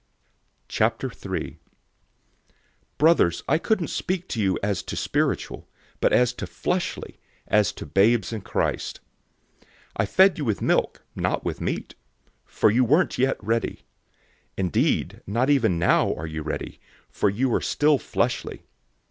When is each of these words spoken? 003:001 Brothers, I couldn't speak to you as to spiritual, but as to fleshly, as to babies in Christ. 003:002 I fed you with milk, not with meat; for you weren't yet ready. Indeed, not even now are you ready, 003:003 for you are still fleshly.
003:001 0.69 1.57
Brothers, 2.97 3.43
I 3.47 3.59
couldn't 3.59 3.89
speak 3.89 4.27
to 4.29 4.41
you 4.41 4.57
as 4.63 4.81
to 4.81 4.95
spiritual, 4.95 5.69
but 5.99 6.11
as 6.11 6.33
to 6.33 6.47
fleshly, 6.47 7.19
as 7.47 7.71
to 7.73 7.85
babies 7.85 8.33
in 8.33 8.41
Christ. 8.41 8.99
003:002 9.59 9.65
I 9.97 10.05
fed 10.07 10.37
you 10.39 10.45
with 10.45 10.59
milk, 10.59 11.03
not 11.15 11.45
with 11.45 11.61
meat; 11.61 11.93
for 12.47 12.71
you 12.71 12.83
weren't 12.83 13.19
yet 13.19 13.37
ready. 13.43 13.83
Indeed, 14.57 15.21
not 15.27 15.51
even 15.51 15.77
now 15.77 16.15
are 16.15 16.25
you 16.25 16.41
ready, 16.41 16.79
003:003 17.11 17.11
for 17.11 17.29
you 17.29 17.53
are 17.53 17.61
still 17.61 17.99
fleshly. 17.99 18.63